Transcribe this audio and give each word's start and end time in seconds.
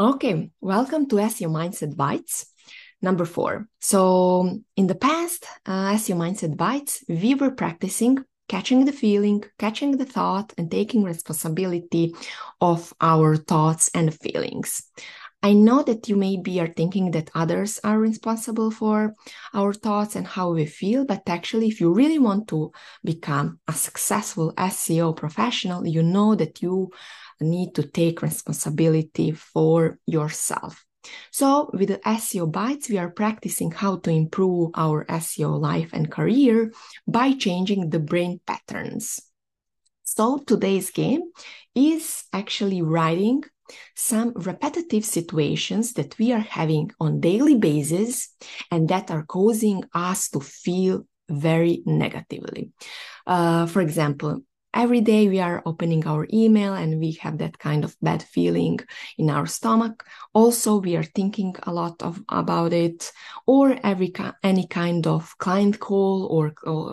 Okay, 0.00 0.50
welcome 0.62 1.06
to 1.10 1.16
SEO 1.16 1.50
Mindset 1.50 1.94
Bites, 1.94 2.46
number 3.02 3.26
four. 3.26 3.68
So, 3.82 4.62
in 4.74 4.86
the 4.86 4.94
past, 4.94 5.44
uh, 5.66 5.92
SEO 5.92 6.16
Mindset 6.16 6.56
Bites, 6.56 7.04
we 7.06 7.34
were 7.34 7.50
practicing 7.50 8.24
catching 8.48 8.86
the 8.86 8.92
feeling, 8.92 9.44
catching 9.58 9.98
the 9.98 10.06
thought, 10.06 10.54
and 10.56 10.70
taking 10.70 11.04
responsibility 11.04 12.14
of 12.62 12.94
our 13.02 13.36
thoughts 13.36 13.90
and 13.92 14.18
feelings. 14.18 14.84
I 15.42 15.54
know 15.54 15.82
that 15.82 16.08
you 16.08 16.16
maybe 16.16 16.60
are 16.60 16.72
thinking 16.72 17.12
that 17.12 17.30
others 17.34 17.80
are 17.82 17.98
responsible 17.98 18.70
for 18.70 19.14
our 19.54 19.72
thoughts 19.72 20.14
and 20.14 20.26
how 20.26 20.52
we 20.52 20.66
feel, 20.66 21.06
but 21.06 21.22
actually, 21.28 21.68
if 21.68 21.80
you 21.80 21.92
really 21.92 22.18
want 22.18 22.48
to 22.48 22.72
become 23.02 23.58
a 23.66 23.72
successful 23.72 24.52
SEO 24.58 25.16
professional, 25.16 25.86
you 25.86 26.02
know 26.02 26.34
that 26.34 26.60
you 26.60 26.90
need 27.40 27.74
to 27.76 27.82
take 27.84 28.20
responsibility 28.20 29.32
for 29.32 29.98
yourself. 30.06 30.84
So, 31.30 31.70
with 31.72 31.88
the 31.88 32.06
SEO 32.06 32.52
Bites, 32.52 32.90
we 32.90 32.98
are 32.98 33.10
practicing 33.10 33.70
how 33.70 33.96
to 34.00 34.10
improve 34.10 34.72
our 34.74 35.06
SEO 35.06 35.58
life 35.58 35.90
and 35.94 36.10
career 36.10 36.72
by 37.06 37.32
changing 37.32 37.88
the 37.88 37.98
brain 37.98 38.40
patterns. 38.46 39.20
So, 40.02 40.38
today's 40.38 40.90
game 40.90 41.22
is 41.74 42.24
actually 42.34 42.82
writing 42.82 43.44
some 43.94 44.32
repetitive 44.34 45.04
situations 45.04 45.92
that 45.94 46.18
we 46.18 46.32
are 46.32 46.40
having 46.40 46.90
on 47.00 47.20
daily 47.20 47.56
basis 47.56 48.34
and 48.70 48.88
that 48.88 49.10
are 49.10 49.24
causing 49.24 49.84
us 49.94 50.28
to 50.30 50.40
feel 50.40 51.06
very 51.28 51.82
negatively. 51.86 52.70
Uh, 53.26 53.66
for 53.66 53.80
example, 53.80 54.42
every 54.74 55.00
day 55.00 55.28
we 55.28 55.40
are 55.40 55.62
opening 55.66 56.06
our 56.06 56.26
email 56.32 56.74
and 56.74 57.00
we 57.00 57.12
have 57.12 57.38
that 57.38 57.58
kind 57.58 57.84
of 57.84 57.96
bad 58.00 58.22
feeling 58.22 58.78
in 59.18 59.28
our 59.28 59.46
stomach 59.46 60.04
also 60.32 60.76
we 60.76 60.96
are 60.96 61.02
thinking 61.02 61.54
a 61.64 61.72
lot 61.72 62.00
of 62.02 62.22
about 62.28 62.72
it 62.72 63.10
or 63.46 63.76
every 63.82 64.12
any 64.42 64.66
kind 64.66 65.06
of 65.06 65.36
client 65.38 65.80
call 65.80 66.26
or 66.26 66.52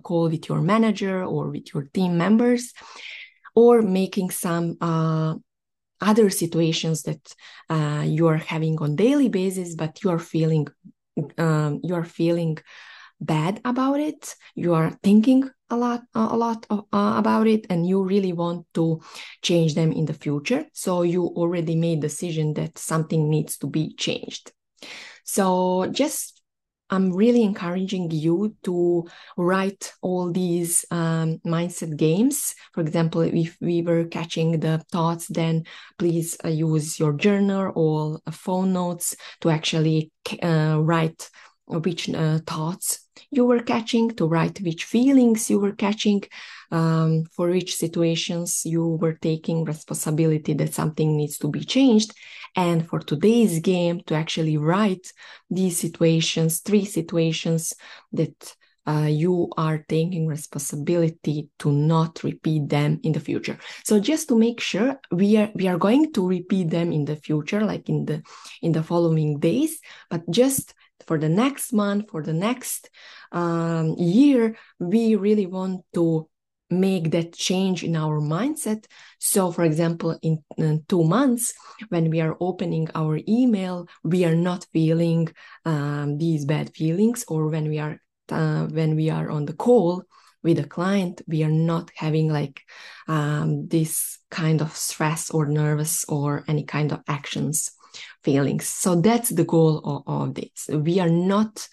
call 0.00 0.28
with 0.30 0.48
your 0.48 0.62
manager 0.62 1.24
or 1.24 1.50
with 1.50 1.74
your 1.74 1.84
team 1.92 2.16
members 2.16 2.72
or 3.54 3.82
making 3.82 4.30
some 4.30 4.76
uh, 4.80 5.34
other 6.00 6.30
situations 6.30 7.02
that 7.02 7.34
uh, 7.70 8.04
you 8.06 8.26
are 8.28 8.36
having 8.36 8.78
on 8.78 8.96
daily 8.96 9.28
basis 9.28 9.74
but 9.74 10.02
you 10.02 10.10
are 10.10 10.18
feeling 10.18 10.66
um, 11.38 11.80
you 11.82 11.94
are 11.94 12.04
feeling 12.04 12.58
bad 13.20 13.60
about 13.64 14.00
it. 14.00 14.34
You 14.54 14.74
are 14.74 14.96
thinking 15.02 15.50
a 15.70 15.76
lot 15.76 16.02
a 16.14 16.36
lot 16.36 16.66
of, 16.70 16.86
uh, 16.92 17.14
about 17.16 17.46
it 17.46 17.66
and 17.68 17.86
you 17.86 18.02
really 18.02 18.32
want 18.32 18.66
to 18.74 19.00
change 19.42 19.74
them 19.74 19.92
in 19.92 20.06
the 20.06 20.14
future. 20.14 20.64
So 20.72 21.02
you 21.02 21.26
already 21.26 21.76
made 21.76 22.00
decision 22.00 22.54
that 22.54 22.78
something 22.78 23.28
needs 23.28 23.58
to 23.58 23.66
be 23.66 23.94
changed. 23.94 24.52
So 25.24 25.88
just 25.90 26.37
I'm 26.90 27.12
really 27.12 27.42
encouraging 27.42 28.10
you 28.10 28.56
to 28.64 29.06
write 29.36 29.92
all 30.02 30.32
these 30.32 30.84
um, 30.90 31.38
mindset 31.46 31.96
games. 31.96 32.54
For 32.72 32.80
example, 32.80 33.22
if 33.22 33.56
we 33.60 33.82
were 33.82 34.04
catching 34.04 34.60
the 34.60 34.78
thoughts, 34.90 35.26
then 35.28 35.64
please 35.98 36.36
uh, 36.44 36.48
use 36.48 36.98
your 36.98 37.12
journal 37.12 37.72
or 37.74 38.20
phone 38.32 38.72
notes 38.72 39.14
to 39.40 39.50
actually 39.50 40.10
uh, 40.42 40.78
write 40.80 41.28
which 41.66 42.08
uh, 42.10 42.38
thoughts 42.46 43.07
you 43.30 43.44
were 43.44 43.62
catching, 43.62 44.10
to 44.16 44.26
write 44.26 44.60
which 44.60 44.84
feelings 44.84 45.50
you 45.50 45.58
were 45.58 45.72
catching, 45.72 46.22
um, 46.70 47.24
for 47.32 47.48
which 47.48 47.76
situations 47.76 48.62
you 48.64 48.86
were 48.86 49.14
taking 49.14 49.64
responsibility 49.64 50.52
that 50.54 50.74
something 50.74 51.16
needs 51.16 51.38
to 51.38 51.48
be 51.48 51.64
changed. 51.64 52.12
And 52.56 52.88
for 52.88 53.00
today's 53.00 53.60
game, 53.60 54.00
to 54.06 54.14
actually 54.14 54.56
write 54.56 55.12
these 55.50 55.78
situations, 55.78 56.60
three 56.60 56.84
situations 56.84 57.74
that 58.12 58.54
uh, 58.88 59.06
you 59.06 59.50
are 59.58 59.84
taking 59.88 60.26
responsibility 60.26 61.48
to 61.58 61.70
not 61.70 62.24
repeat 62.24 62.68
them 62.70 62.98
in 63.02 63.12
the 63.12 63.20
future 63.20 63.58
so 63.84 64.00
just 64.00 64.28
to 64.28 64.38
make 64.38 64.60
sure 64.60 64.98
we 65.10 65.36
are 65.36 65.50
we 65.54 65.68
are 65.68 65.76
going 65.76 66.10
to 66.10 66.26
repeat 66.26 66.70
them 66.70 66.90
in 66.90 67.04
the 67.04 67.16
future 67.16 67.60
like 67.60 67.88
in 67.90 68.06
the 68.06 68.22
in 68.62 68.72
the 68.72 68.82
following 68.82 69.38
days 69.38 69.78
but 70.08 70.22
just 70.30 70.72
for 71.08 71.18
the 71.18 71.28
next 71.28 71.72
month, 71.72 72.10
for 72.10 72.22
the 72.22 72.34
next 72.34 72.90
um, 73.32 73.94
year, 73.98 74.56
we 74.78 75.16
really 75.16 75.46
want 75.46 75.80
to 75.94 76.28
make 76.70 77.10
that 77.12 77.32
change 77.32 77.82
in 77.82 77.96
our 77.96 78.20
mindset. 78.20 78.84
So, 79.18 79.50
for 79.50 79.64
example, 79.64 80.18
in, 80.22 80.44
two 80.86 81.02
months, 81.02 81.54
when 81.88 82.10
we 82.10 82.20
are 82.20 82.36
opening 82.40 82.88
our 82.94 83.18
email, 83.26 83.88
we 84.04 84.26
are 84.26 84.36
not 84.36 84.66
feeling 84.72 85.28
um, 85.64 86.18
these 86.18 86.44
bad 86.44 86.74
feelings, 86.74 87.24
or 87.26 87.48
when 87.48 87.68
we 87.68 87.78
are 87.78 87.98
uh, 88.28 88.66
when 88.66 88.94
we 88.94 89.08
are 89.08 89.30
on 89.30 89.46
the 89.46 89.54
call 89.54 90.04
with 90.42 90.58
a 90.58 90.68
client, 90.68 91.22
we 91.26 91.42
are 91.42 91.50
not 91.72 91.90
having 91.96 92.30
like 92.30 92.60
um, 93.08 93.66
this 93.68 94.18
kind 94.30 94.60
of 94.60 94.76
stress 94.76 95.30
or 95.30 95.46
nervous 95.46 96.04
or 96.04 96.44
any 96.46 96.64
kind 96.64 96.92
of 96.92 97.00
actions 97.08 97.72
feelings. 98.22 98.68
So 98.68 99.00
that's 99.00 99.30
the 99.30 99.44
goal 99.44 99.78
of, 99.84 100.02
of 100.06 100.34
this. 100.34 100.68
We 100.72 101.00
are 101.00 101.08
not 101.08 101.68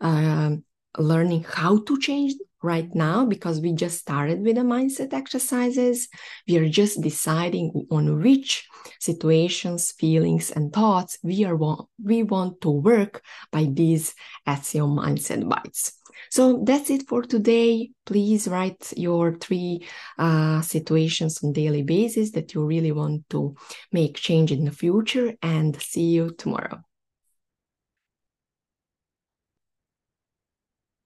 uh, 0.00 0.56
learning 0.98 1.44
how 1.48 1.82
to 1.84 1.98
change 1.98 2.34
right 2.62 2.94
now 2.94 3.26
because 3.26 3.60
we 3.60 3.72
just 3.72 3.98
started 3.98 4.40
with 4.40 4.56
the 4.56 4.62
mindset 4.62 5.12
exercises. 5.12 6.08
We 6.48 6.56
are 6.56 6.68
just 6.68 7.02
deciding 7.02 7.86
on 7.90 8.22
which 8.22 8.66
situations, 9.00 9.92
feelings, 9.92 10.50
and 10.50 10.72
thoughts 10.72 11.18
we 11.22 11.44
are 11.44 11.58
we 12.02 12.22
want 12.22 12.60
to 12.62 12.70
work 12.70 13.22
by 13.52 13.68
these 13.70 14.14
SEO 14.46 14.88
mindset 14.88 15.46
bites. 15.48 15.92
So 16.30 16.62
that's 16.64 16.90
it 16.90 17.06
for 17.08 17.22
today. 17.22 17.90
Please 18.06 18.48
write 18.48 18.92
your 18.96 19.36
three 19.36 19.86
uh, 20.18 20.60
situations 20.62 21.42
on 21.42 21.52
daily 21.52 21.82
basis 21.82 22.32
that 22.32 22.54
you 22.54 22.64
really 22.64 22.92
want 22.92 23.28
to 23.30 23.54
make 23.92 24.16
change 24.16 24.52
in 24.52 24.64
the 24.64 24.72
future 24.72 25.34
and 25.42 25.80
see 25.80 26.10
you 26.10 26.32
tomorrow. 26.36 26.80